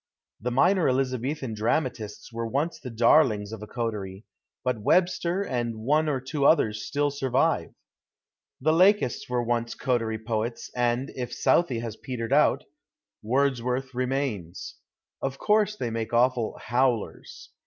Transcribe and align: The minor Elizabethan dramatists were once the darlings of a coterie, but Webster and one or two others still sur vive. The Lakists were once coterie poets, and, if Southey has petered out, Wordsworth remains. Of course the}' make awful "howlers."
The 0.39 0.49
minor 0.49 0.89
Elizabethan 0.89 1.53
dramatists 1.53 2.33
were 2.33 2.47
once 2.47 2.79
the 2.79 2.89
darlings 2.89 3.51
of 3.51 3.61
a 3.61 3.67
coterie, 3.67 4.25
but 4.63 4.81
Webster 4.81 5.43
and 5.43 5.75
one 5.77 6.09
or 6.09 6.19
two 6.19 6.43
others 6.43 6.81
still 6.83 7.11
sur 7.11 7.29
vive. 7.29 7.75
The 8.59 8.71
Lakists 8.71 9.29
were 9.29 9.43
once 9.43 9.75
coterie 9.75 10.17
poets, 10.17 10.71
and, 10.75 11.11
if 11.11 11.31
Southey 11.31 11.81
has 11.81 11.97
petered 11.97 12.33
out, 12.33 12.63
Wordsworth 13.21 13.93
remains. 13.93 14.73
Of 15.21 15.37
course 15.37 15.75
the}' 15.77 15.91
make 15.91 16.13
awful 16.13 16.57
"howlers." 16.59 17.51